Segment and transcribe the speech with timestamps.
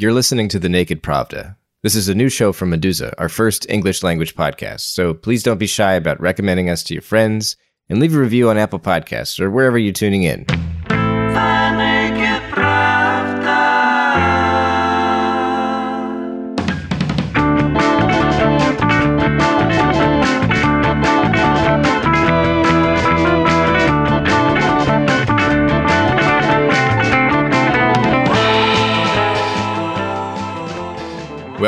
[0.00, 1.56] You're listening to The Naked Pravda.
[1.82, 5.58] This is a new show from Meduza, our first English language podcast, so please don't
[5.58, 7.54] be shy about recommending us to your friends
[7.90, 10.46] and leave a review on Apple Podcasts or wherever you're tuning in.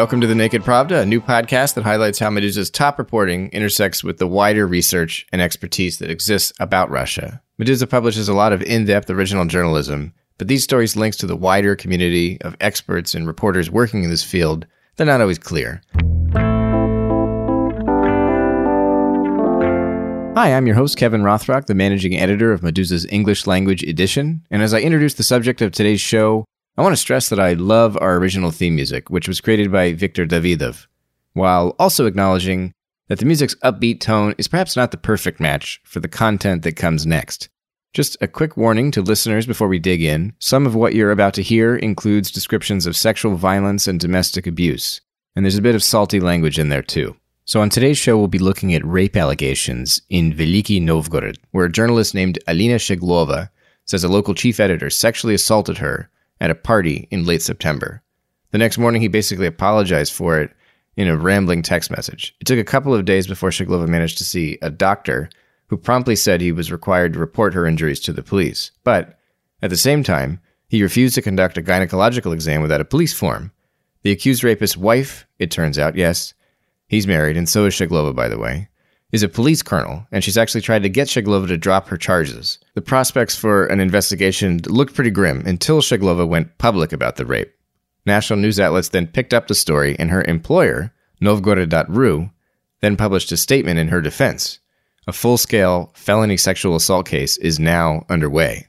[0.02, 4.02] Welcome to The Naked Pravda, a new podcast that highlights how Meduza's top reporting intersects
[4.02, 7.40] with the wider research and expertise that exists about Russia.
[7.56, 11.36] Meduza publishes a lot of in depth original journalism, but these stories' links to the
[11.36, 15.80] wider community of experts and reporters working in this field, they're not always clear.
[20.34, 24.44] Hi, I'm your host, Kevin Rothrock, the managing editor of Meduza's English language edition.
[24.50, 27.52] And as I introduce the subject of today's show, I want to stress that I
[27.52, 30.86] love our original theme music, which was created by Viktor Davidov,
[31.34, 32.72] while also acknowledging
[33.08, 36.76] that the music's upbeat tone is perhaps not the perfect match for the content that
[36.76, 37.50] comes next.
[37.92, 41.34] Just a quick warning to listeners before we dig in some of what you're about
[41.34, 45.02] to hear includes descriptions of sexual violence and domestic abuse,
[45.36, 47.14] and there's a bit of salty language in there too.
[47.44, 51.70] So, on today's show, we'll be looking at rape allegations in Veliky Novgorod, where a
[51.72, 53.50] journalist named Alina Sheglova
[53.84, 56.08] says a local chief editor sexually assaulted her
[56.42, 58.02] at a party in late September.
[58.50, 60.50] The next morning, he basically apologized for it
[60.96, 62.34] in a rambling text message.
[62.40, 65.30] It took a couple of days before Sheglova managed to see a doctor
[65.68, 68.72] who promptly said he was required to report her injuries to the police.
[68.82, 69.20] But
[69.62, 73.52] at the same time, he refused to conduct a gynecological exam without a police form.
[74.02, 76.34] The accused rapist's wife, it turns out, yes,
[76.88, 78.68] he's married, and so is Sheglova, by the way,
[79.12, 82.58] is a police colonel, and she's actually tried to get Sheglova to drop her charges.
[82.74, 87.52] The prospects for an investigation looked pretty grim until Sheglova went public about the rape.
[88.06, 92.30] National news outlets then picked up the story, and her employer, Novgorod.ru,
[92.80, 94.58] then published a statement in her defense.
[95.06, 98.66] A full scale felony sexual assault case is now underway.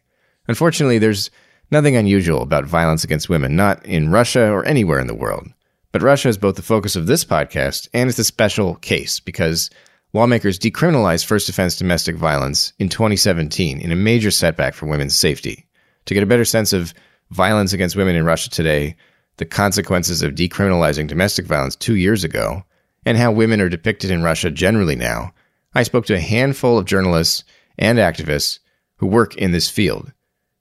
[0.48, 1.32] Unfortunately, there's
[1.72, 5.48] nothing unusual about violence against women, not in Russia or anywhere in the world.
[5.92, 9.70] But Russia is both the focus of this podcast and it's a special case because
[10.14, 15.66] lawmakers decriminalized first offense domestic violence in 2017 in a major setback for women's safety.
[16.06, 16.94] To get a better sense of
[17.32, 18.96] violence against women in Russia today,
[19.38, 22.64] the consequences of decriminalizing domestic violence two years ago,
[23.06, 25.34] and how women are depicted in Russia generally now,
[25.74, 27.44] I spoke to a handful of journalists
[27.80, 28.60] and activists
[28.98, 30.14] who work in this field.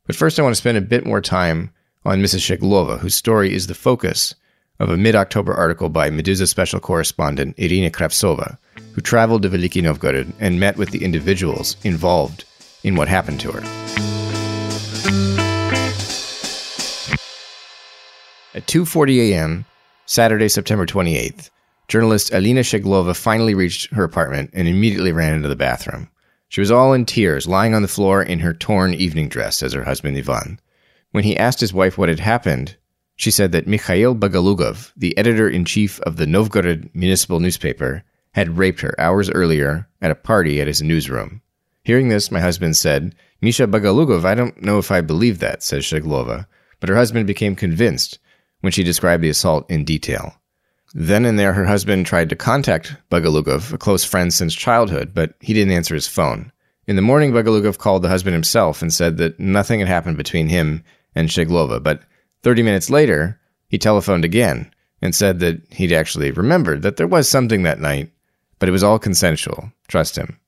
[0.06, 1.70] But first, I want to spend a bit more time
[2.04, 2.40] on Mrs.
[2.40, 4.34] Sheglova, whose story is the focus
[4.82, 8.58] of a mid October article by Meduza special correspondent Irina Kravtsova,
[8.94, 12.44] who traveled to Veliky Novgorod and met with the individuals involved
[12.82, 13.60] in what happened to her.
[18.54, 19.64] At 2:40 a.m.,
[20.06, 21.50] Saturday, September 28th,
[21.86, 26.08] journalist Alina Sheglova finally reached her apartment and immediately ran into the bathroom.
[26.48, 29.74] She was all in tears, lying on the floor in her torn evening dress, says
[29.74, 30.58] her husband Ivan.
[31.12, 32.76] When he asked his wife what had happened,
[33.16, 38.56] she said that Mikhail Bogolyubov, the editor in chief of the Novgorod municipal newspaper, had
[38.56, 41.42] raped her hours earlier at a party at his newsroom.
[41.84, 45.84] Hearing this, my husband said, Misha Bogolyubov, I don't know if I believe that, says
[45.84, 46.46] Shaglova.
[46.80, 48.18] but her husband became convinced
[48.60, 50.34] when she described the assault in detail.
[50.94, 55.34] Then and there, her husband tried to contact Bogolyubov, a close friend since childhood, but
[55.40, 56.52] he didn't answer his phone.
[56.86, 60.48] In the morning, Bogolyubov called the husband himself and said that nothing had happened between
[60.48, 60.82] him
[61.14, 62.02] and Shaglova, but
[62.42, 67.28] 30 minutes later, he telephoned again and said that he'd actually remembered that there was
[67.28, 68.10] something that night,
[68.58, 69.72] but it was all consensual.
[69.88, 70.38] Trust him.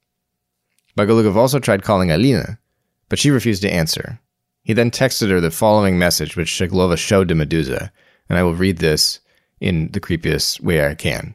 [0.96, 2.58] Bogolyubov also tried calling Alina,
[3.08, 4.20] but she refused to answer.
[4.62, 7.90] He then texted her the following message, which Shaglova showed to Meduza,
[8.28, 9.20] and I will read this
[9.60, 11.34] in the creepiest way I can.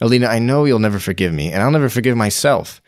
[0.00, 2.80] Alina, I know you'll never forgive me, and I'll never forgive myself.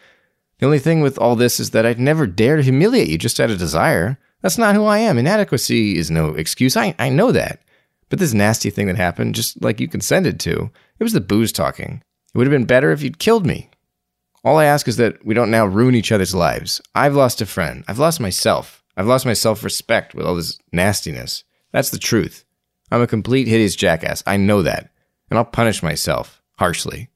[0.58, 3.40] The only thing with all this is that I'd never dare to humiliate you just
[3.40, 4.18] out of desire.
[4.44, 5.16] That's not who I am.
[5.16, 6.76] Inadequacy is no excuse.
[6.76, 7.60] I, I know that.
[8.10, 11.50] But this nasty thing that happened, just like you consented to, it was the booze
[11.50, 12.02] talking.
[12.34, 13.70] It would have been better if you'd killed me.
[14.44, 16.82] All I ask is that we don't now ruin each other's lives.
[16.94, 17.86] I've lost a friend.
[17.88, 18.84] I've lost myself.
[18.98, 21.44] I've lost my self respect with all this nastiness.
[21.72, 22.44] That's the truth.
[22.90, 24.22] I'm a complete hideous jackass.
[24.26, 24.90] I know that.
[25.30, 27.08] And I'll punish myself harshly.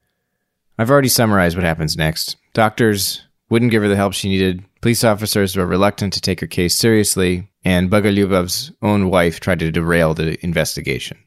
[0.79, 2.37] I've already summarized what happens next.
[2.55, 3.21] Doctors
[3.51, 4.63] wouldn't give her the help she needed.
[4.81, 9.71] Police officers were reluctant to take her case seriously, and Bogolyubov's own wife tried to
[9.71, 11.17] derail the investigation.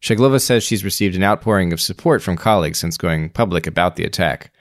[0.00, 4.04] Shaglova says she's received an outpouring of support from colleagues since going public about the
[4.04, 4.52] attack,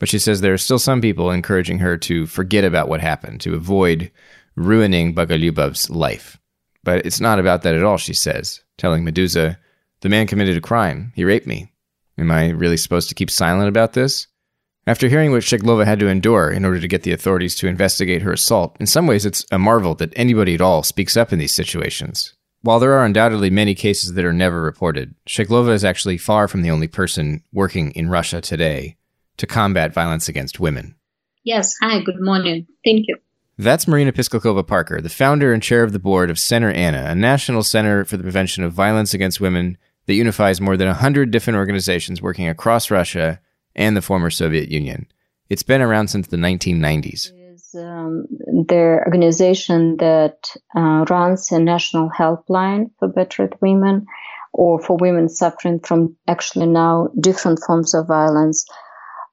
[0.00, 3.40] but she says there are still some people encouraging her to forget about what happened,
[3.42, 4.10] to avoid
[4.56, 6.38] ruining Bogolyubov's life.
[6.82, 9.56] But it's not about that at all, she says, telling Meduza,
[10.00, 11.12] The man committed a crime.
[11.14, 11.72] He raped me.
[12.18, 14.26] Am I really supposed to keep silent about this?
[14.86, 18.20] After hearing what Sheglova had to endure in order to get the authorities to investigate
[18.20, 21.38] her assault, in some ways it's a marvel that anybody at all speaks up in
[21.38, 22.34] these situations.
[22.60, 26.60] While there are undoubtedly many cases that are never reported, Sheglova is actually far from
[26.60, 28.96] the only person working in Russia today
[29.38, 30.96] to combat violence against women.
[31.44, 32.66] Yes, hi, good morning.
[32.84, 33.16] Thank you.
[33.56, 37.14] That's Marina Pisklakova Parker, the founder and chair of the board of Center Anna, a
[37.14, 41.56] national center for the prevention of violence against women that unifies more than 100 different
[41.56, 43.40] organizations working across Russia
[43.74, 45.06] and the former Soviet Union.
[45.48, 47.32] It's been around since the 1990s.
[47.52, 48.26] Is um,
[48.68, 54.06] their organization that uh, runs a national helpline for battered women
[54.52, 58.64] or for women suffering from actually now different forms of violence.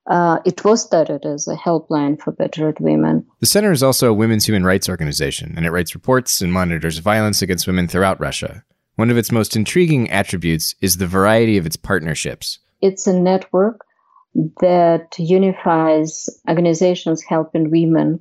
[0.07, 3.25] Uh, it was started as a helpline for battered women.
[3.39, 6.97] The center is also a women's human rights organization, and it writes reports and monitors
[6.97, 8.65] violence against women throughout Russia.
[8.95, 12.59] One of its most intriguing attributes is the variety of its partnerships.
[12.81, 13.85] It's a network
[14.61, 18.19] that unifies organizations helping women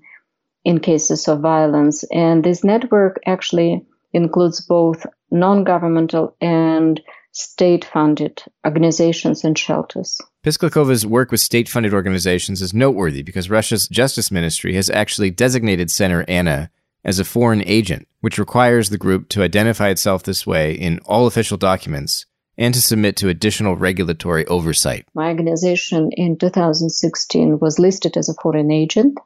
[0.64, 2.04] in cases of violence.
[2.12, 7.00] And this network actually includes both non governmental and
[7.32, 10.20] state funded organizations and shelters.
[10.44, 15.90] Pisklakova's work with state funded organizations is noteworthy because Russia's justice ministry has actually designated
[15.90, 16.70] Center Anna
[17.04, 21.26] as a foreign agent, which requires the group to identify itself this way in all
[21.26, 22.26] official documents
[22.60, 25.06] and to submit to additional regulatory oversight.
[25.14, 29.18] My organization in 2016 was listed as a foreign agent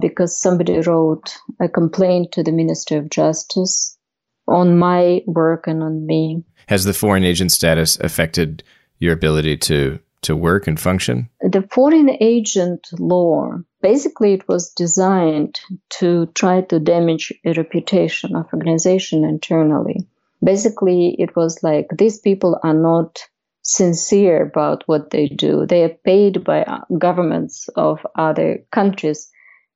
[0.00, 3.98] because somebody wrote a complaint to the Ministry of Justice
[4.46, 6.44] on my work and on me.
[6.68, 8.62] Has the foreign agent status affected
[8.98, 11.28] your ability to to work and function?
[11.40, 15.58] The foreign agent law basically it was designed
[15.98, 20.06] to try to damage a reputation of organization internally
[20.42, 23.20] basically it was like these people are not
[23.62, 25.66] sincere about what they do.
[25.66, 29.30] They are paid by uh, governments of other countries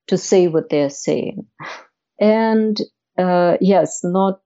[0.09, 1.47] to say what they are saying.
[2.21, 2.79] And
[3.19, 4.41] uh, yes, not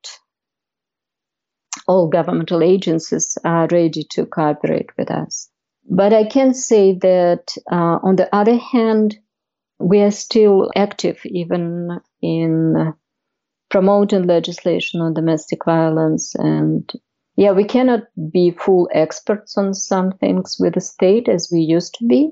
[1.86, 5.50] all governmental agencies are ready to cooperate with us.
[5.88, 9.18] But I can say that uh, on the other hand,
[9.78, 12.94] we are still active even in
[13.70, 16.92] promoting legislation on domestic violence and
[17.36, 21.94] yeah we cannot be full experts on some things with the state as we used
[21.94, 22.30] to be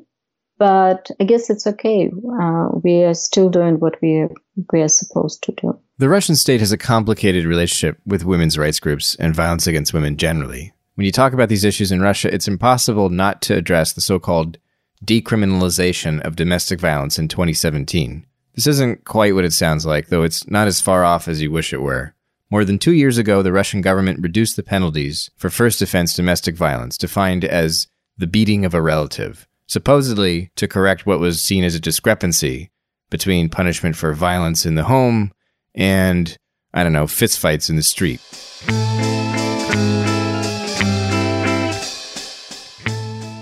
[0.58, 2.10] but i guess it's okay.
[2.42, 4.30] Uh, we are still doing what we are,
[4.72, 5.78] we are supposed to do.
[5.98, 10.16] The russian state has a complicated relationship with women's rights groups and violence against women
[10.16, 10.72] generally.
[10.96, 14.58] When you talk about these issues in russia it's impossible not to address the so-called
[15.04, 18.26] decriminalization of domestic violence in 2017
[18.58, 21.48] this isn't quite what it sounds like, though it's not as far off as you
[21.48, 22.12] wish it were.
[22.50, 26.56] More than two years ago, the Russian government reduced the penalties for first offense domestic
[26.56, 31.76] violence, defined as the beating of a relative, supposedly to correct what was seen as
[31.76, 32.72] a discrepancy
[33.10, 35.30] between punishment for violence in the home
[35.72, 36.36] and,
[36.74, 38.18] I don't know, fistfights in the street.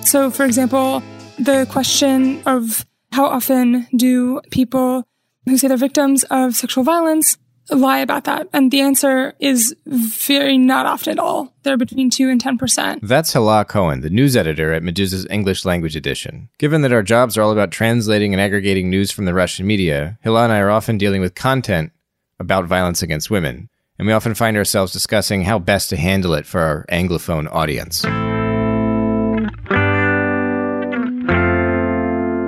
[0.05, 1.03] So, for example,
[1.39, 2.85] the question of
[3.17, 5.03] how often do people
[5.47, 7.39] who say they're victims of sexual violence
[7.71, 8.47] lie about that?
[8.53, 11.55] And the answer is very not often at all.
[11.63, 13.01] They're between 2 and 10%.
[13.01, 16.51] That's Hilah Kohen, the news editor at Meduza's English language edition.
[16.59, 20.19] Given that our jobs are all about translating and aggregating news from the Russian media,
[20.23, 21.93] Hilah and I are often dealing with content
[22.39, 26.45] about violence against women, and we often find ourselves discussing how best to handle it
[26.45, 28.05] for our Anglophone audience.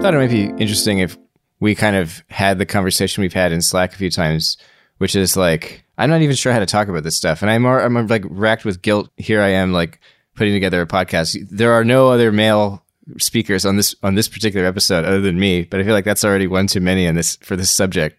[0.09, 1.19] Thought it might be interesting if
[1.61, 4.57] we kind of had the conversation we've had in Slack a few times,
[4.97, 7.43] which is like, I'm not even sure how to talk about this stuff.
[7.43, 9.11] And I'm, I'm like racked with guilt.
[9.19, 10.01] Here I am, like
[10.35, 11.37] putting together a podcast.
[11.51, 12.83] There are no other male
[13.19, 16.25] speakers on this, on this particular episode other than me, but I feel like that's
[16.25, 18.19] already one too many on this, for this subject.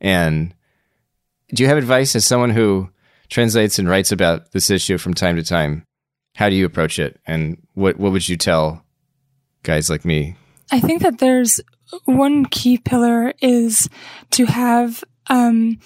[0.00, 0.54] And
[1.52, 2.90] do you have advice as someone who
[3.28, 5.84] translates and writes about this issue from time to time?
[6.36, 7.20] How do you approach it?
[7.26, 8.84] And what, what would you tell
[9.64, 10.36] guys like me
[10.70, 11.60] I think that there's
[12.04, 13.88] one key pillar is
[14.32, 15.78] to have um,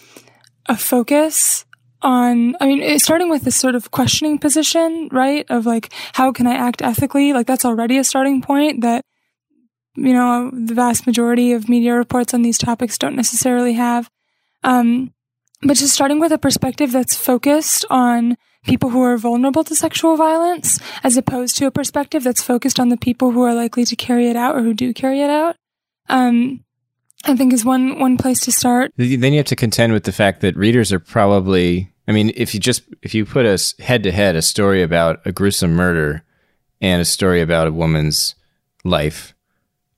[0.66, 1.64] a focus
[2.00, 5.44] on i mean starting with this sort of questioning position right?
[5.50, 7.32] Of like how can i act ethically?
[7.32, 9.04] Like that's already a starting point that
[9.96, 14.10] you know the vast majority of media reports on these topics don't necessarily have.
[14.62, 15.12] Um,
[15.62, 18.36] but just starting with a perspective that's focused on
[18.68, 22.90] people who are vulnerable to sexual violence as opposed to a perspective that's focused on
[22.90, 25.56] the people who are likely to carry it out or who do carry it out.
[26.08, 26.64] Um,
[27.24, 28.92] I think is one one place to start.
[28.96, 32.54] Then you have to contend with the fact that readers are probably I mean, if
[32.54, 36.22] you just if you put us head to head a story about a gruesome murder
[36.80, 38.34] and a story about a woman's
[38.84, 39.34] life,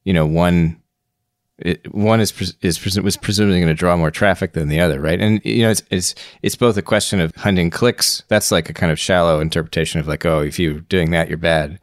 [0.05, 0.80] you know, one
[1.61, 5.21] it, one is is was presumably going to draw more traffic than the other, right?
[5.21, 8.23] And you know, it's it's it's both a question of hunting clicks.
[8.29, 11.39] That's like a kind of shallow interpretation of like, oh, if you're doing that, you're
[11.39, 11.79] bad.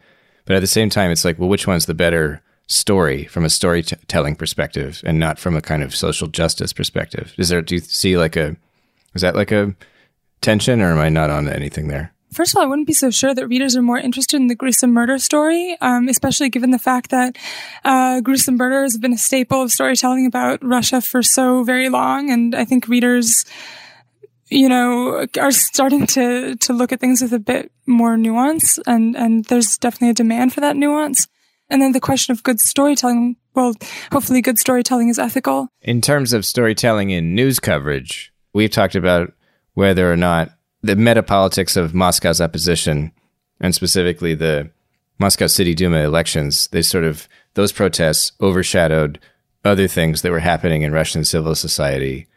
[0.45, 3.49] But at the same time, it's like, well, which one's the better story from a
[3.49, 7.33] storytelling perspective, and not from a kind of social justice perspective?
[7.37, 7.61] Is there?
[7.61, 8.55] Do you see like a?
[9.13, 9.75] Is that like a
[10.41, 12.13] tension, or am I not on anything there?
[12.31, 14.55] First of all, I wouldn't be so sure that readers are more interested in the
[14.55, 17.37] gruesome murder story, um, especially given the fact that
[17.85, 22.29] uh, gruesome murder has been a staple of storytelling about Russia for so very long.
[22.29, 23.45] And I think readers,
[24.49, 29.15] you know, are starting to to look at things with a bit more nuance, and
[29.15, 31.27] and there's definitely a demand for that nuance.
[31.69, 33.37] And then the question of good storytelling.
[33.53, 33.73] Well,
[34.11, 35.69] hopefully, good storytelling is ethical.
[35.81, 39.33] In terms of storytelling in news coverage, we've talked about
[39.73, 43.11] whether or not the meta politics of Moscow's opposition,
[43.59, 44.69] and specifically the
[45.19, 49.19] Moscow City Duma elections, they sort of those protests overshadowed
[49.65, 52.27] other things that were happening in Russian civil society.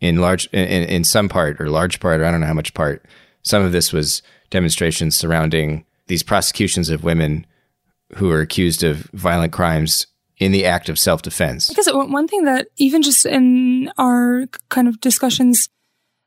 [0.00, 2.72] In large, in, in some part or large part, or I don't know how much
[2.72, 3.04] part,
[3.42, 7.46] some of this was demonstrations surrounding these prosecutions of women
[8.16, 10.06] who are accused of violent crimes
[10.38, 11.68] in the act of self defense.
[11.68, 15.68] Because one thing that even just in our kind of discussions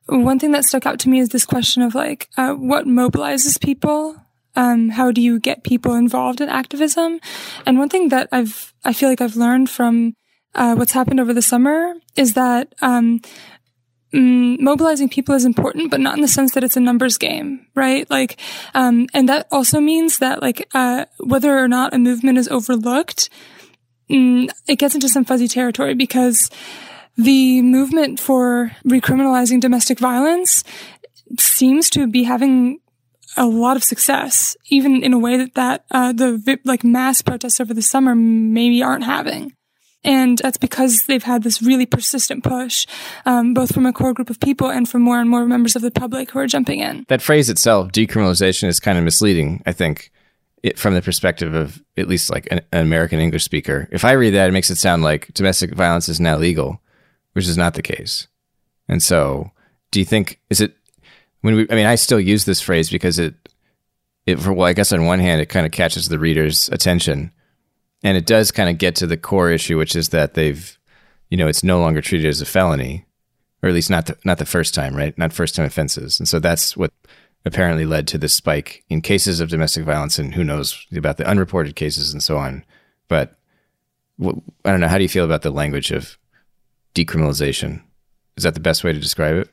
[0.07, 3.59] one thing that stuck out to me is this question of like, uh, what mobilizes
[3.59, 4.17] people?
[4.55, 7.19] Um, how do you get people involved in activism?
[7.65, 10.13] And one thing that I've, I feel like I've learned from,
[10.53, 13.21] uh, what's happened over the summer is that, um,
[14.13, 17.65] mm, mobilizing people is important, but not in the sense that it's a numbers game,
[17.73, 18.07] right?
[18.11, 18.39] Like,
[18.75, 23.29] um, and that also means that like, uh, whether or not a movement is overlooked,
[24.09, 26.51] mm, it gets into some fuzzy territory because,
[27.17, 30.63] the movement for recriminalizing domestic violence
[31.39, 32.79] seems to be having
[33.37, 37.59] a lot of success, even in a way that, that uh, the like mass protests
[37.59, 39.53] over the summer maybe aren't having.
[40.05, 42.85] And that's because they've had this really persistent push,
[43.25, 45.81] um, both from a core group of people and from more and more members of
[45.81, 47.05] the public who are jumping in.
[47.07, 50.11] That phrase itself, decriminalization, is kind of misleading, I think,
[50.61, 53.87] it, from the perspective of at least like an, an American English speaker.
[53.91, 56.81] If I read that, it makes it sound like domestic violence is now legal
[57.33, 58.27] which is not the case.
[58.87, 59.51] And so,
[59.91, 60.75] do you think is it
[61.41, 61.67] when we?
[61.69, 63.35] I mean, I still use this phrase because it
[64.25, 67.31] it for well, I guess on one hand, it kind of catches the reader's attention,
[68.03, 70.77] and it does kind of get to the core issue, which is that they've,
[71.29, 73.05] you know, it's no longer treated as a felony,
[73.61, 75.17] or at least not the, not the first time, right?
[75.17, 76.91] Not first time offenses, and so that's what
[77.45, 81.27] apparently led to the spike in cases of domestic violence, and who knows about the
[81.27, 82.63] unreported cases and so on.
[83.07, 83.37] But
[84.21, 84.87] I don't know.
[84.87, 86.17] How do you feel about the language of
[86.95, 87.81] decriminalization.
[88.37, 89.49] Is that the best way to describe it?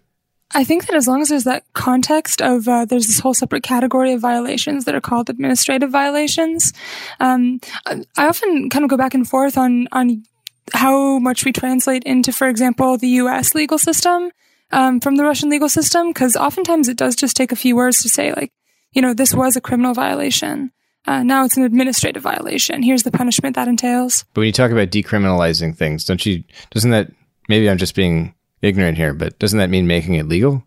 [0.52, 3.62] I think that as long as there's that context of uh, there's this whole separate
[3.62, 6.72] category of violations that are called administrative violations.
[7.20, 10.24] Um, I often kind of go back and forth on on
[10.72, 13.54] how much we translate into, for example, the U.S.
[13.54, 14.30] legal system
[14.72, 18.02] um, from the Russian legal system, because oftentimes it does just take a few words
[18.02, 18.52] to say, like,
[18.92, 20.72] you know, this was a criminal violation.
[21.06, 22.82] Uh, now it's an administrative violation.
[22.82, 24.24] Here's the punishment that entails.
[24.34, 26.44] But when you talk about decriminalizing things, don't you?
[26.70, 27.10] Doesn't that
[27.50, 30.64] maybe I'm just being ignorant here, but doesn't that mean making it legal?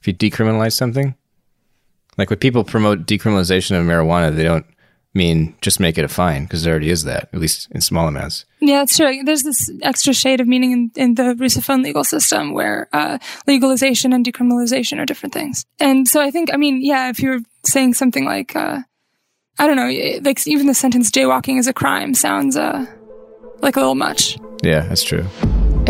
[0.00, 1.14] If you decriminalize something?
[2.16, 4.64] Like when people promote decriminalization of marijuana, they don't
[5.12, 8.06] mean just make it a fine because there already is that, at least in small
[8.06, 8.44] amounts.
[8.60, 9.22] Yeah, that's true.
[9.24, 13.18] There's this extra shade of meaning in, in the Russophone legal system where uh,
[13.48, 15.66] legalization and decriminalization are different things.
[15.80, 18.78] And so I think, I mean, yeah, if you're saying something like, uh,
[19.58, 22.86] I don't know, like even the sentence jaywalking is a crime sounds uh,
[23.60, 24.38] like a little much.
[24.62, 25.26] Yeah, that's true.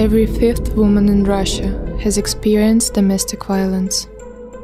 [0.00, 1.68] Every fifth woman in Russia
[2.00, 4.06] has experienced domestic violence.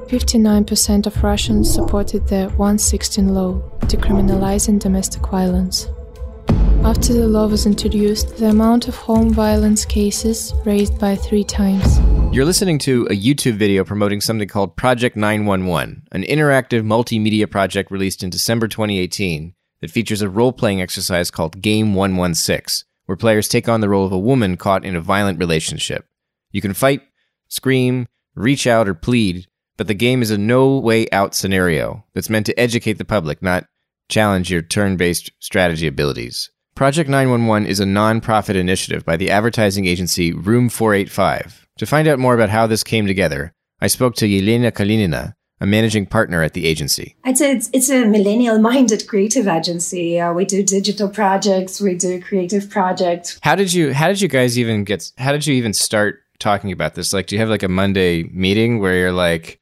[0.08, 5.90] 59% of Russians supported the 116 law, decriminalizing domestic violence.
[6.84, 11.98] After the law was introduced, the amount of home violence cases raised by three times.
[12.34, 17.90] You're listening to a YouTube video promoting something called Project 911, an interactive multimedia project
[17.90, 19.52] released in December 2018
[19.82, 24.04] that features a role playing exercise called Game 116 where players take on the role
[24.04, 26.06] of a woman caught in a violent relationship.
[26.52, 27.02] You can fight,
[27.48, 29.46] scream, reach out, or plead,
[29.76, 33.42] but the game is a no way out scenario that's meant to educate the public,
[33.42, 33.66] not
[34.08, 36.50] challenge your turn based strategy abilities.
[36.74, 41.66] Project 911 is a non-profit initiative by the advertising agency Room 485.
[41.78, 45.66] To find out more about how this came together, I spoke to Elena Kalinina, a
[45.66, 47.16] managing partner at the agency?
[47.24, 50.20] I'd say it's, it's a millennial minded creative agency.
[50.20, 53.38] Uh, we do digital projects, we do creative projects.
[53.42, 56.72] How did you how did you guys even get how did you even start talking
[56.72, 57.12] about this?
[57.12, 59.60] Like do you have like a Monday meeting where you're like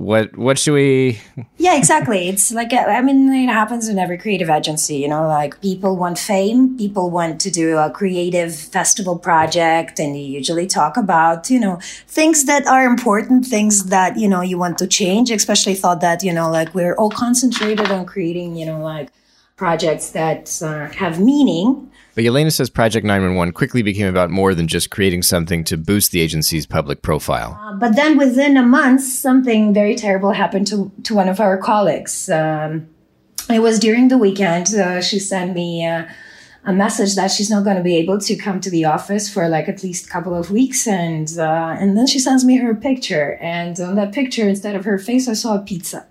[0.00, 1.20] what what should we?
[1.58, 2.28] Yeah exactly.
[2.30, 6.18] It's like i mean it happens in every creative agency you know like people want
[6.18, 11.60] fame people want to do a creative festival project and you usually talk about you
[11.60, 16.00] know things that are important things that you know you want to change especially thought
[16.00, 19.10] that you know like we're all concentrated on creating you know like
[19.60, 24.66] projects that uh, have meaning but Elena says Project 911 quickly became about more than
[24.66, 27.58] just creating something to boost the agency's public profile.
[27.62, 31.56] Uh, but then within a month, something very terrible happened to, to one of our
[31.56, 32.28] colleagues.
[32.28, 32.88] Um,
[33.48, 34.74] it was during the weekend.
[34.74, 36.04] Uh, she sent me uh,
[36.64, 39.48] a message that she's not going to be able to come to the office for
[39.48, 40.86] like at least a couple of weeks.
[40.86, 43.38] And, uh, and then she sends me her picture.
[43.40, 46.06] And on that picture, instead of her face, I saw a pizza.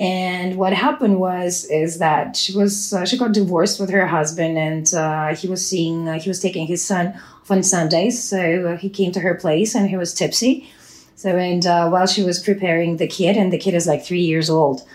[0.00, 4.56] And what happened was is that she was uh, she got divorced with her husband,
[4.56, 7.18] and uh, he was seeing uh, he was taking his son
[7.50, 8.22] on Sundays.
[8.22, 10.68] So uh, he came to her place, and he was tipsy.
[11.16, 14.20] So and uh, while she was preparing the kid, and the kid is like three
[14.20, 14.86] years old,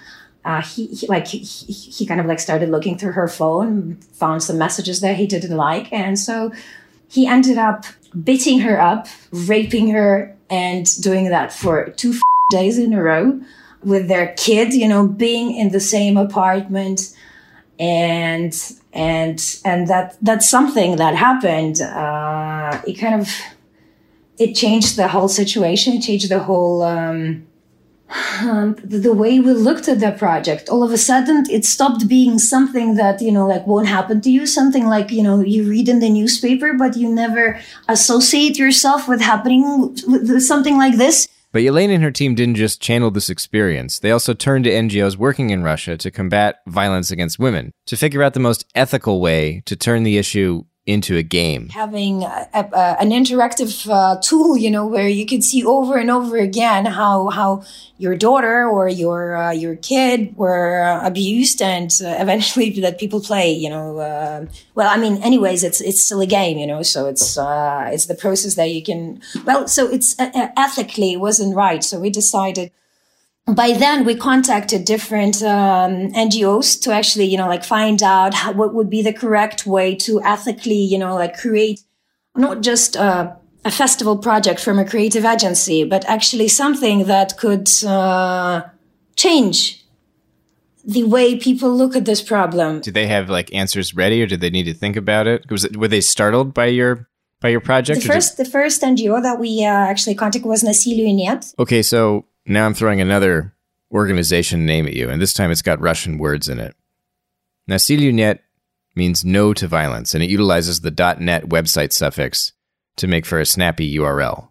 [0.45, 4.41] uh, he, he, like he, he kind of like started looking through her phone, found
[4.41, 6.53] some messages that he didn't like, and so
[7.09, 7.83] he ended up
[8.23, 12.13] beating her up, raping her, and doing that for two
[12.51, 13.41] days in a row
[13.85, 17.13] with their kid, you know, being in the same apartment
[17.79, 18.53] and
[18.93, 21.81] and and that that's something that happened.
[21.81, 23.29] Uh it kind of
[24.37, 27.45] it changed the whole situation it changed the whole um,
[28.41, 30.69] um the way we looked at the project.
[30.69, 34.29] All of a sudden it stopped being something that you know like won't happen to
[34.29, 37.59] you something like you know you read in the newspaper but you never
[37.89, 42.81] associate yourself with happening with something like this but Elena and her team didn't just
[42.81, 43.99] channel this experience.
[43.99, 48.23] They also turned to NGOs working in Russia to combat violence against women, to figure
[48.23, 51.69] out the most ethical way to turn the issue into a game.
[51.69, 56.11] Having a, a, an interactive uh, tool, you know, where you can see over and
[56.11, 57.63] over again how how
[57.97, 63.21] your daughter or your uh, your kid were uh, abused, and uh, eventually that people
[63.21, 63.97] play, you know.
[63.97, 66.81] Uh, well, I mean, anyways, it's it's still a game, you know.
[66.83, 69.21] So it's uh, it's the process that you can.
[69.45, 72.71] Well, so it's ethically wasn't right, so we decided
[73.45, 78.51] by then we contacted different um, ngos to actually you know like find out how,
[78.53, 81.81] what would be the correct way to ethically you know like create
[82.35, 83.33] not just uh,
[83.65, 88.61] a festival project from a creative agency but actually something that could uh,
[89.15, 89.85] change
[90.85, 94.41] the way people look at this problem did they have like answers ready or did
[94.41, 97.09] they need to think about it was it, were they startled by your
[97.41, 100.63] by your project the first did- the first ngo that we uh, actually contacted was
[100.63, 101.53] Nasilyu Net.
[101.59, 103.55] okay so now I'm throwing another
[103.91, 106.75] organization name at you, and this time it's got Russian words in it.
[107.69, 108.39] Nasilyu
[108.95, 112.53] means no to violence, and it utilizes the .net website suffix
[112.97, 114.49] to make for a snappy URL.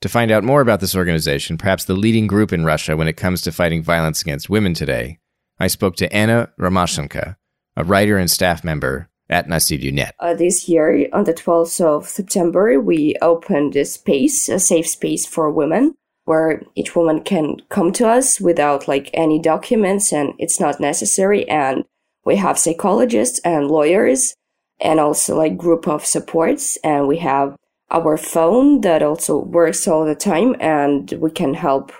[0.00, 3.16] To find out more about this organization, perhaps the leading group in Russia when it
[3.16, 5.18] comes to fighting violence against women today,
[5.58, 7.36] I spoke to Anna Romashenko,
[7.76, 12.78] a writer and staff member at Nasilyu Uh, this year, on the 12th of September,
[12.78, 15.94] we opened a space, a safe space for women
[16.24, 21.48] where each woman can come to us without like any documents and it's not necessary.
[21.48, 21.84] And
[22.24, 24.34] we have psychologists and lawyers
[24.80, 26.78] and also like group of supports.
[26.82, 27.56] And we have
[27.90, 31.92] our phone that also works all the time and we can help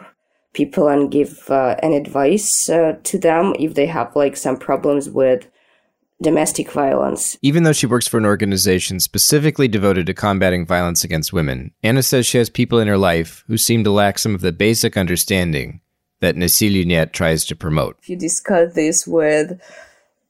[0.54, 5.10] people and give uh, an advice uh, to them if they have like some problems
[5.10, 5.46] with
[6.24, 7.38] domestic violence.
[7.42, 12.02] Even though she works for an organization specifically devoted to combating violence against women, Anna
[12.02, 14.96] says she has people in her life who seem to lack some of the basic
[14.96, 15.80] understanding
[16.20, 17.96] that Nasilyu tries to promote.
[18.02, 19.60] If you discuss this with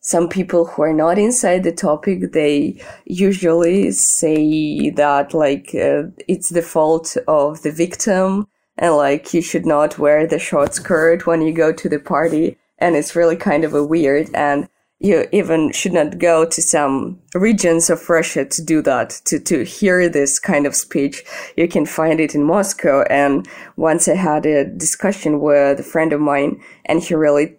[0.00, 6.50] some people who are not inside the topic, they usually say that like uh, it's
[6.50, 11.40] the fault of the victim and like you should not wear the short skirt when
[11.40, 12.58] you go to the party.
[12.78, 14.68] And it's really kind of a weird and
[15.00, 19.64] you even should not go to some regions of Russia to do that, to, to
[19.64, 21.24] hear this kind of speech.
[21.56, 23.02] You can find it in Moscow.
[23.10, 27.56] And once I had a discussion with a friend of mine and he really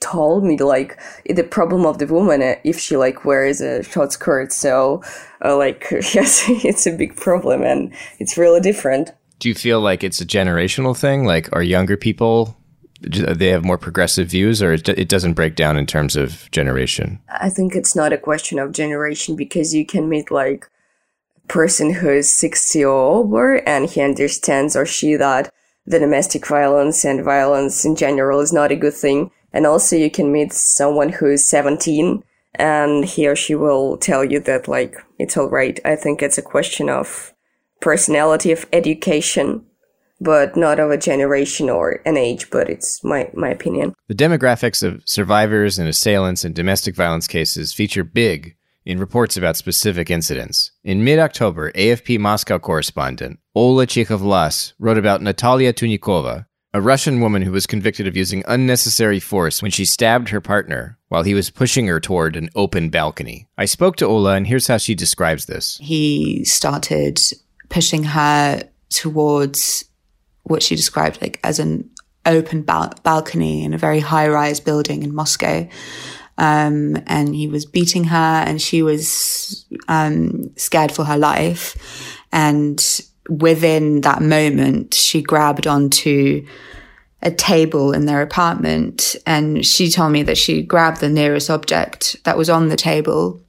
[0.00, 4.12] told me like the problem of the woman uh, if she like wears a short
[4.12, 4.52] skirt.
[4.52, 5.02] So
[5.44, 9.12] uh, like, yes, it's a big problem and it's really different.
[9.38, 11.24] Do you feel like it's a generational thing?
[11.24, 12.56] Like, are younger people
[13.02, 17.20] they have more progressive views or it doesn't break down in terms of generation?
[17.28, 20.68] I think it's not a question of generation because you can meet like
[21.44, 25.52] a person who is 60 or over and he understands or she that
[25.84, 29.30] the domestic violence and violence in general is not a good thing.
[29.52, 32.22] And also you can meet someone who is 17
[32.54, 35.80] and he or she will tell you that like it's all right.
[35.84, 37.34] I think it's a question of
[37.80, 39.66] personality of education
[40.22, 43.94] but not of a generation or an age, but it's my, my opinion.
[44.08, 49.56] The demographics of survivors and assailants in domestic violence cases feature big in reports about
[49.56, 50.72] specific incidents.
[50.84, 57.42] In mid October, AFP Moscow correspondent Ola Chikov wrote about Natalia Tunikova, a Russian woman
[57.42, 61.50] who was convicted of using unnecessary force when she stabbed her partner while he was
[61.50, 63.48] pushing her toward an open balcony.
[63.58, 65.78] I spoke to Ola, and here's how she describes this.
[65.78, 67.20] He started
[67.68, 69.84] pushing her towards
[70.44, 71.88] what she described like as an
[72.26, 75.68] open bal- balcony in a very high rise building in Moscow.
[76.38, 82.16] Um, and he was beating her and she was um, scared for her life.
[82.32, 82.82] And
[83.28, 86.46] within that moment, she grabbed onto
[87.22, 92.16] a table in their apartment and she told me that she grabbed the nearest object
[92.24, 93.40] that was on the table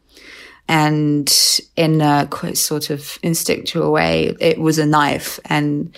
[0.67, 5.95] and in a sort of instinctual way it was a knife and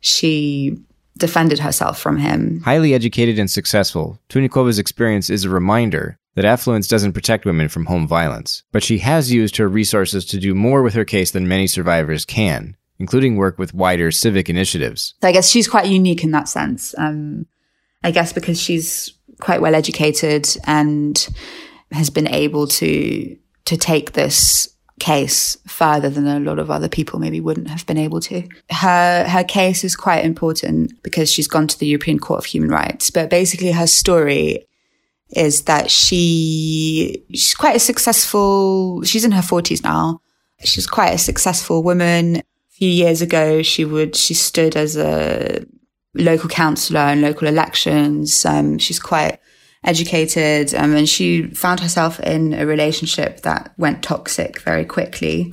[0.00, 0.76] she
[1.16, 6.86] defended herself from him highly educated and successful tunikova's experience is a reminder that affluence
[6.86, 10.82] doesn't protect women from home violence but she has used her resources to do more
[10.82, 15.14] with her case than many survivors can including work with wider civic initiatives.
[15.22, 16.94] So I guess she's quite unique in that sense.
[16.98, 17.46] Um,
[18.02, 21.28] I guess because she's quite well educated and
[21.92, 27.18] has been able to to take this case further than a lot of other people
[27.18, 28.42] maybe wouldn't have been able to.
[28.70, 32.70] Her her case is quite important because she's gone to the European Court of Human
[32.70, 34.66] Rights, but basically her story
[35.30, 40.20] is that she she's quite a successful she's in her 40s now.
[40.64, 45.64] She's quite a successful woman A few years ago, she would, she stood as a
[46.14, 48.44] local councillor in local elections.
[48.44, 49.38] Um, she's quite
[49.84, 55.52] educated um, and she found herself in a relationship that went toxic very quickly.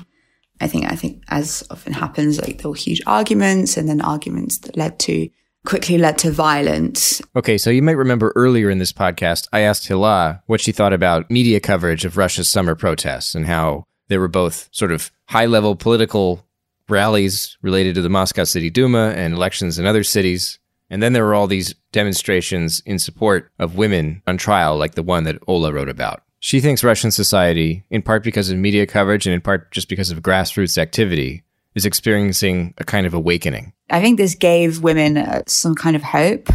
[0.62, 4.60] I think, I think as often happens, like there were huge arguments and then arguments
[4.60, 5.30] that led to
[5.66, 7.22] quickly led to violence.
[7.36, 10.94] Okay, so you might remember earlier in this podcast, I asked Hilah what she thought
[10.94, 15.48] about media coverage of Russia's summer protests and how they were both sort of high
[15.48, 16.46] level political
[16.88, 20.60] rallies related to the Moscow City Duma and elections in other cities.
[20.90, 25.02] And then there were all these demonstrations in support of women on trial, like the
[25.02, 26.22] one that Ola wrote about.
[26.40, 30.12] She thinks Russian society, in part because of media coverage and in part just because
[30.12, 33.72] of grassroots activity, is experiencing a kind of awakening.
[33.90, 36.50] I think this gave women uh, some kind of hope.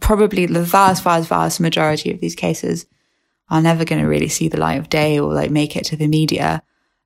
[0.00, 2.86] Probably the vast, vast, vast majority of these cases
[3.50, 5.96] are never going to really see the light of day or like make it to
[5.96, 6.62] the media.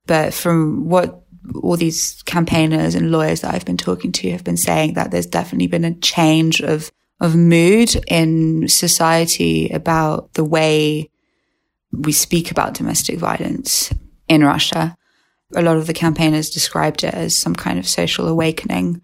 [0.06, 1.22] But from what
[1.60, 5.26] all these campaigners and lawyers that I've been talking to have been saying that there's
[5.26, 11.10] definitely been a change of of mood in society about the way
[11.92, 13.92] we speak about domestic violence
[14.28, 14.96] in Russia.
[15.54, 19.02] A lot of the campaigners described it as some kind of social awakening.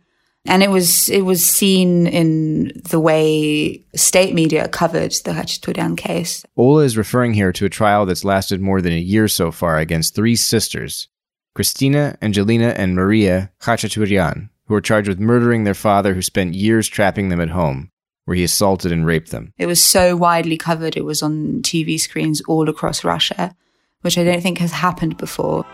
[0.49, 6.47] And it was it was seen in the way state media covered the Khachaturian case.
[6.57, 9.79] Ola is referring here to a trial that's lasted more than a year so far
[9.79, 11.09] against three sisters
[11.55, 16.87] Christina, Angelina, and Maria Khachaturian, who were charged with murdering their father who spent years
[16.87, 17.91] trapping them at home,
[18.27, 19.53] where he assaulted and raped them.
[19.57, 23.57] It was so widely covered, it was on TV screens all across Russia,
[24.03, 25.65] which I don't think has happened before.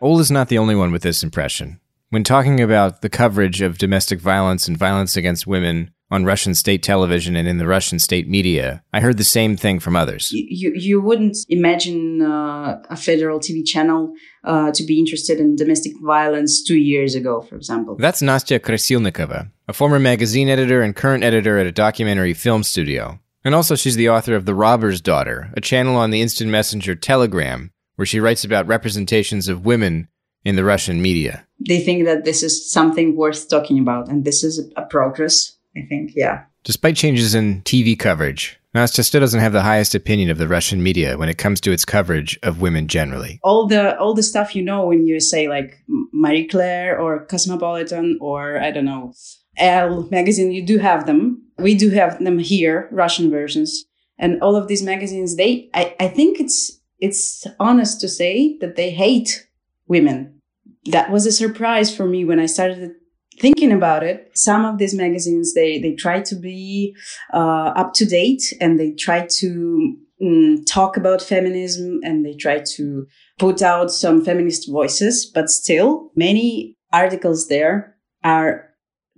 [0.00, 1.80] Ol is not the only one with this impression.
[2.10, 6.82] When talking about the coverage of domestic violence and violence against women on Russian state
[6.82, 10.30] television and in the Russian state media, I heard the same thing from others.
[10.32, 15.92] You, you wouldn't imagine uh, a federal TV channel uh, to be interested in domestic
[16.02, 17.96] violence two years ago, for example.
[17.96, 23.20] That's Nastya Krasilnikova, a former magazine editor and current editor at a documentary film studio.
[23.44, 26.94] And also, she's the author of The Robber's Daughter, a channel on the instant messenger
[26.94, 30.08] Telegram, where she writes about representations of women
[30.44, 31.46] in the Russian media.
[31.66, 35.82] They think that this is something worth talking about, and this is a progress I
[35.88, 36.44] think, yeah.
[36.64, 40.82] Despite changes in TV coverage, Nastya still doesn't have the highest opinion of the Russian
[40.82, 43.40] media when it comes to its coverage of women generally.
[43.42, 48.18] All the all the stuff you know when you say like Marie Claire or Cosmopolitan
[48.20, 49.14] or I don't know
[49.56, 51.42] Elle magazine, you do have them.
[51.58, 53.84] We do have them here, Russian versions,
[54.18, 55.36] and all of these magazines.
[55.36, 59.48] They, I, I think it's it's honest to say that they hate
[59.86, 60.40] women.
[60.86, 62.92] That was a surprise for me when I started
[63.40, 66.94] thinking about it, some of these magazines they they try to be
[67.32, 72.60] uh, up to date and they try to mm, talk about feminism and they try
[72.76, 73.06] to
[73.38, 78.68] put out some feminist voices, but still many articles there are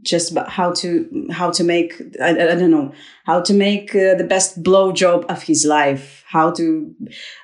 [0.02, 2.92] just about how to how to make I, I don't know
[3.24, 6.94] how to make uh, the best blow job of his life, how to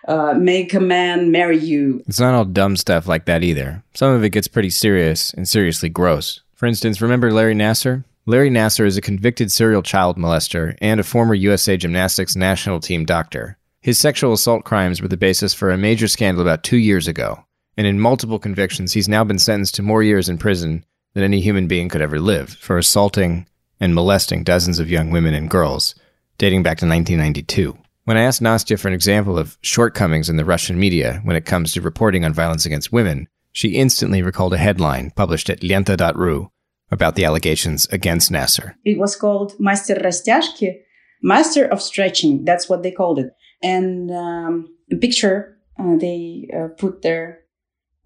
[0.09, 2.03] uh, make a man marry you.
[2.07, 3.83] It's not all dumb stuff like that either.
[3.95, 6.41] Some of it gets pretty serious and seriously gross.
[6.57, 8.03] For instance, remember Larry Nassar?
[8.25, 13.05] Larry Nassar is a convicted serial child molester and a former USA Gymnastics national team
[13.05, 13.59] doctor.
[13.83, 17.45] His sexual assault crimes were the basis for a major scandal about two years ago,
[17.77, 21.41] and in multiple convictions, he's now been sentenced to more years in prison than any
[21.41, 23.47] human being could ever live for assaulting
[23.79, 25.95] and molesting dozens of young women and girls,
[26.39, 27.77] dating back to 1992.
[28.05, 31.45] When I asked Nastya for an example of shortcomings in the Russian media when it
[31.45, 36.51] comes to reporting on violence against women, she instantly recalled a headline published at Lenta.ru
[36.91, 38.75] about the allegations against Nassar.
[38.85, 40.75] It was called Master Rastyashki,
[41.23, 42.45] Master of Stretching.
[42.45, 43.31] That's what they called it.
[43.63, 47.45] And um, the picture uh, they uh, put there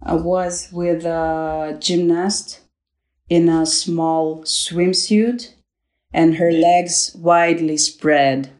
[0.05, 2.61] uh, was with a gymnast
[3.27, 5.53] in a small swimsuit
[6.13, 8.51] and her legs widely spread.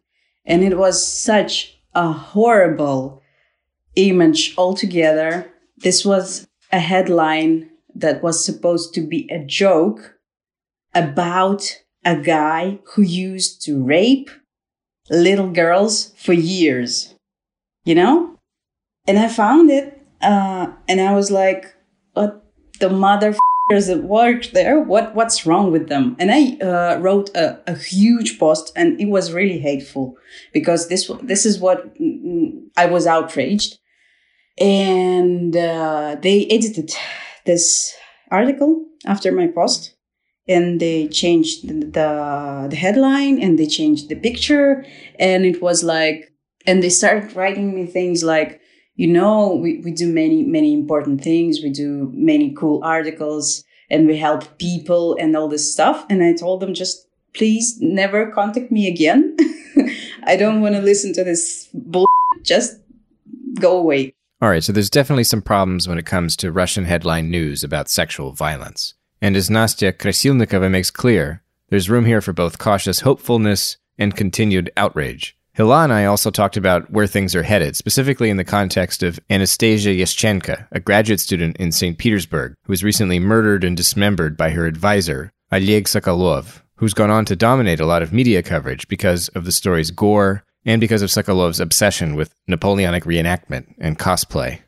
[0.44, 3.22] And it was such a horrible
[3.96, 5.50] image altogether.
[5.78, 10.16] This was a headline that was supposed to be a joke
[10.94, 14.30] about a guy who used to rape
[15.10, 17.14] little girls for years,
[17.84, 18.36] you know?
[19.06, 21.74] And I found it, uh, and I was like,
[22.14, 22.44] what
[22.78, 24.80] the motherfuckers that work there?
[24.80, 26.16] What what's wrong with them?
[26.18, 30.16] And i uh, wrote a, a, huge post and it was really hateful
[30.52, 33.78] because this this is what mm, i was outraged
[34.58, 36.92] and uh, they edited
[37.46, 37.94] this
[38.30, 39.94] article after my post
[40.48, 44.84] and they changed the, the, the headline and they changed the picture
[45.18, 46.32] and it was like
[46.66, 48.60] and they started writing me things like
[48.94, 54.08] you know we, we do many many important things we do many cool articles and
[54.08, 56.04] we help people and all this stuff.
[56.08, 59.36] And i told them just please never contact me again.
[60.24, 62.06] I don't want to listen to this bull
[62.42, 62.80] just
[63.60, 67.30] go away all right so there's definitely some problems when it comes to russian headline
[67.30, 72.58] news about sexual violence and as Nastya Krasilnikova makes clear, there's room here for both
[72.58, 75.36] cautious hopefulness and continued outrage.
[75.56, 79.20] Hilah and I also talked about where things are headed, specifically in the context of
[79.30, 81.98] Anastasia Yashchenko, a graduate student in St.
[81.98, 87.24] Petersburg who was recently murdered and dismembered by her advisor, Oleg Sokolov, who's gone on
[87.26, 91.10] to dominate a lot of media coverage because of the story's gore and because of
[91.10, 94.60] Sokolov's obsession with Napoleonic reenactment and cosplay.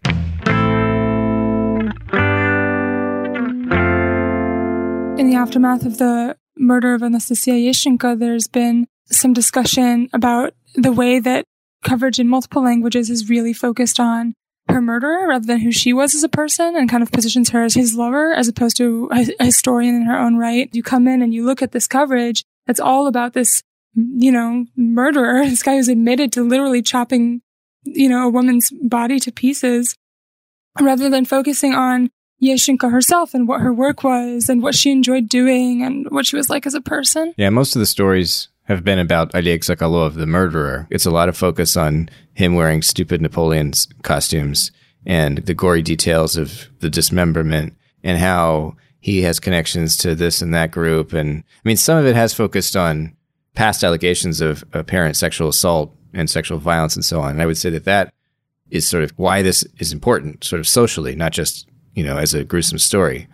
[5.18, 10.92] in the aftermath of the murder of Anastasia Yashchenko, there's been some discussion about the
[10.92, 11.44] way that
[11.82, 14.34] coverage in multiple languages is really focused on
[14.68, 17.62] her murderer rather than who she was as a person and kind of positions her
[17.62, 20.68] as his lover as opposed to a historian in her own right.
[20.72, 23.62] You come in and you look at this coverage that's all about this,
[23.94, 27.42] you know, murderer, this guy who's admitted to literally chopping,
[27.84, 29.94] you know, a woman's body to pieces
[30.80, 32.10] rather than focusing on
[32.42, 36.36] Yashchenko herself and what her work was and what she enjoyed doing and what she
[36.36, 37.32] was like as a person.
[37.36, 40.86] Yeah, most of the stories have been about Oleg Sokolov, the murderer.
[40.90, 44.72] It's a lot of focus on him wearing stupid Napoleon's costumes
[45.06, 50.54] and the gory details of the dismemberment and how he has connections to this and
[50.54, 51.12] that group.
[51.12, 53.14] And I mean, some of it has focused on
[53.54, 57.32] past allegations of apparent sexual assault and sexual violence and so on.
[57.32, 58.12] And I would say that that
[58.70, 62.34] is sort of why this is important, sort of socially, not just you know, as
[62.34, 63.26] a gruesome story.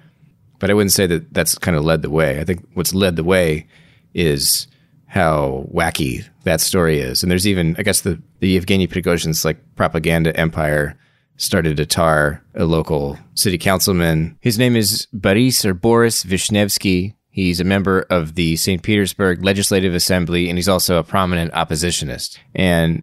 [0.58, 2.38] But I wouldn't say that that's kind of led the way.
[2.38, 3.66] I think what's led the way
[4.14, 4.66] is
[5.06, 7.22] how wacky that story is.
[7.22, 10.96] And there's even, I guess, the, the Yevgeny Prigozhin's like propaganda empire
[11.36, 14.36] started to tar a local city councilman.
[14.40, 17.14] His name is Boris or Boris Vishnevsky.
[17.40, 18.82] He's a member of the St.
[18.82, 22.36] Petersburg Legislative Assembly, and he's also a prominent oppositionist.
[22.54, 23.02] And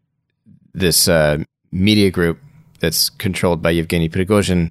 [0.75, 1.39] this uh,
[1.71, 2.37] media group
[2.79, 4.69] that's controlled by Yevgeny Prigozhin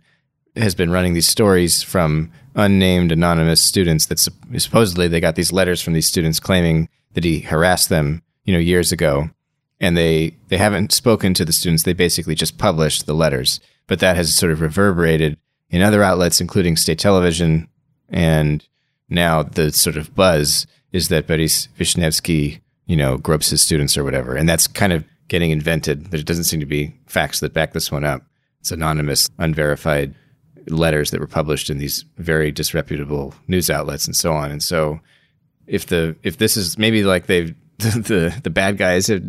[0.55, 4.21] has been running these stories from unnamed anonymous students that
[4.57, 8.61] supposedly they got these letters from these students claiming that he harassed them, you know,
[8.61, 9.31] years ago.
[9.81, 11.83] And they, they haven't spoken to the students.
[11.83, 13.59] They basically just published the letters.
[13.89, 15.39] But that has sort of reverberated
[15.71, 17.67] in other outlets, including state television.
[18.09, 18.65] And
[19.09, 24.05] now the sort of buzz is that Boris Vishnevsky, you know, gropes his students or
[24.05, 24.35] whatever.
[24.35, 26.07] And that's kind of getting invented.
[26.07, 28.23] There doesn't seem to be facts that back this one up.
[28.61, 30.15] It's anonymous, unverified
[30.69, 34.51] letters that were published in these very disreputable news outlets and so on.
[34.51, 35.01] And so
[35.67, 39.23] if the if this is maybe like they've the the bad guys have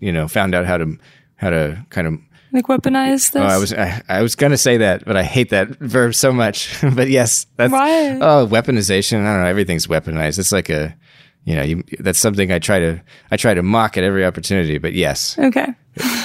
[0.00, 0.96] you know found out how to
[1.36, 2.14] how to kind of
[2.54, 3.36] Like weaponize this?
[3.36, 6.32] Oh, I was I, I was gonna say that, but I hate that verb so
[6.32, 6.74] much.
[6.94, 8.12] but yes, that's Why?
[8.20, 9.20] oh weaponization.
[9.26, 9.46] I don't know.
[9.48, 10.38] Everything's weaponized.
[10.38, 10.96] It's like a,
[11.44, 14.78] you know, you, that's something I try to I try to mock at every opportunity.
[14.78, 15.66] But yes, okay.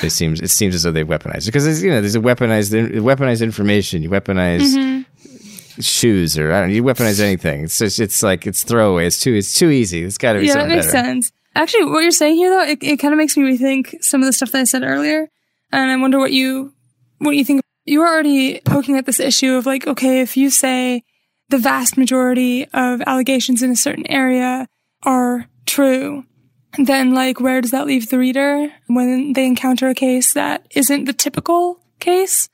[0.03, 2.19] it seems it seems as though they weaponize it because there's you know there's a
[2.21, 4.03] weaponized weaponized information.
[4.03, 5.81] You weaponize Mm-hmm.
[5.81, 6.75] shoes or I don't know.
[6.75, 7.63] You weaponize anything.
[7.63, 9.07] It's just it's like it's throwaway.
[9.07, 10.03] It's too it's too easy.
[10.03, 11.05] It's got to be Yeah, that something makes better.
[11.07, 11.31] sense.
[11.55, 14.27] Actually, what you're saying here, though, it, it kind of makes me rethink some of
[14.27, 15.27] the stuff that I said earlier,
[15.71, 16.73] and I wonder what you
[17.19, 17.61] what you think.
[17.85, 21.03] You were already poking at this issue of like, okay, if you say
[21.49, 24.67] the vast majority of allegations in a certain area
[25.03, 26.23] are true,
[26.77, 31.05] then like, where does that leave the reader when they encounter a case that isn't
[31.05, 32.49] the typical case,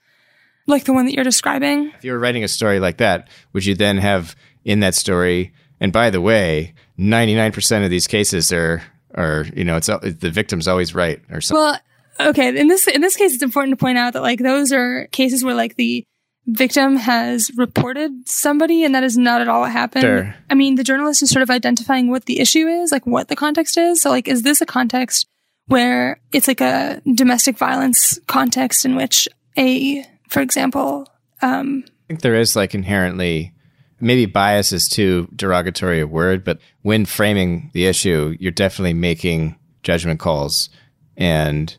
[0.67, 1.91] like the one that you're describing?
[1.97, 5.54] If you were writing a story like that, would you then have in that story?
[5.82, 8.82] And by the way, ninety nine percent of these cases are
[9.13, 11.62] are you know it's the victim's always right or something.
[11.62, 11.80] Well,
[12.19, 12.58] okay.
[12.58, 15.43] In this in this case, it's important to point out that like those are cases
[15.43, 16.06] where like the
[16.47, 20.04] victim has reported somebody, and that is not at all what happened.
[20.04, 20.36] Sure.
[20.49, 23.36] I mean, the journalist is sort of identifying what the issue is, like what the
[23.36, 24.01] context is.
[24.01, 25.28] So, like, is this a context
[25.67, 31.08] where it's like a domestic violence context in which a, for example,
[31.41, 33.54] um, I think there is like inherently
[33.99, 39.58] maybe bias is too derogatory a word, but when framing the issue, you're definitely making
[39.84, 40.69] judgment calls.
[41.17, 41.75] And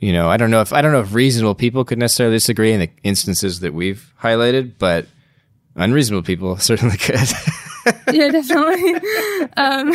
[0.00, 2.72] you know, I don't know if I don't know if reasonable people could necessarily disagree
[2.72, 5.06] in the instances that we've highlighted, but
[5.74, 7.18] unreasonable people certainly could.
[8.12, 8.94] yeah, definitely.
[9.56, 9.92] um,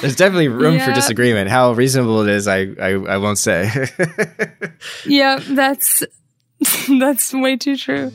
[0.00, 1.48] There's definitely room for disagreement.
[1.48, 3.88] How reasonable it is, I I, I won't say.
[5.06, 6.04] yeah, that's
[6.88, 8.12] that's way too true.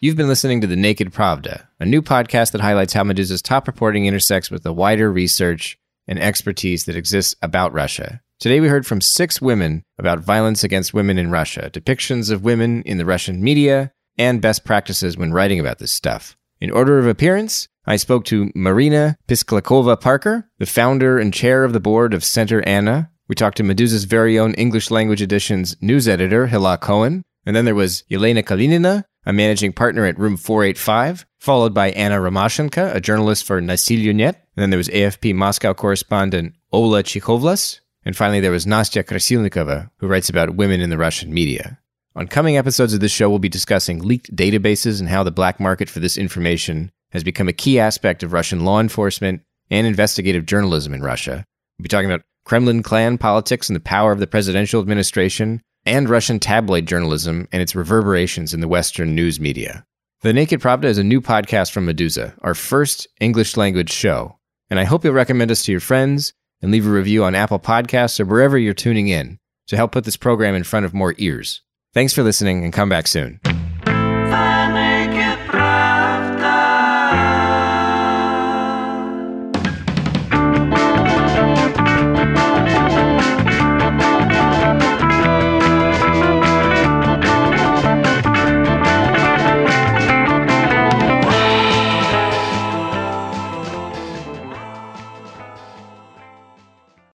[0.00, 3.66] You've been listening to The Naked Pravda, a new podcast that highlights how Meduza's top
[3.66, 8.20] reporting intersects with the wider research and expertise that exists about Russia.
[8.38, 12.82] Today we heard from six women about violence against women in Russia, depictions of women
[12.82, 16.36] in the Russian media, and best practices when writing about this stuff.
[16.60, 21.72] In order of appearance, I spoke to Marina Pisklakova Parker, the founder and chair of
[21.72, 23.10] the board of Center Anna.
[23.26, 27.24] We talked to Meduza's very own English language edition's news editor, Hilah Kohen.
[27.44, 32.16] And then there was Yelena Kalinina, a managing partner at Room 485, followed by Anna
[32.16, 34.34] Romashenko, a journalist for Nasilyu.net.
[34.34, 37.80] And then there was AFP Moscow correspondent Ola Cichowlas.
[38.06, 41.78] And finally, there was Nastya Krasilnikova, who writes about women in the Russian media.
[42.16, 45.60] On coming episodes of this show, we'll be discussing leaked databases and how the black
[45.60, 50.46] market for this information has become a key aspect of Russian law enforcement and investigative
[50.46, 51.44] journalism in Russia.
[51.78, 56.08] We'll be talking about Kremlin clan politics and the power of the presidential administration, and
[56.08, 59.84] Russian tabloid journalism and its reverberations in the Western news media.
[60.22, 64.38] The Naked Pravda is a new podcast from Meduza, our first English language show,
[64.70, 67.60] and I hope you'll recommend us to your friends and leave a review on Apple
[67.60, 69.38] Podcasts or wherever you're tuning in
[69.68, 71.62] to help put this program in front of more ears.
[71.94, 73.40] Thanks for listening and come back soon.